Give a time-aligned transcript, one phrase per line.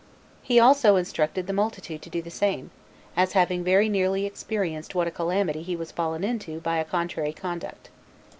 [0.41, 2.71] He also instructed the multitude to do the same,
[3.15, 7.33] as having very nearly experienced what a calamity he was fallen into by a contrary
[7.33, 7.91] conduct.